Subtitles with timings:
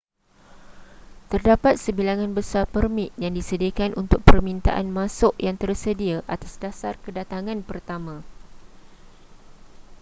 [1.31, 8.15] terdapat sebilangan besar permit yang disediakan untuk permintaan masuk yang tersedia atas dasar kedatangan pertama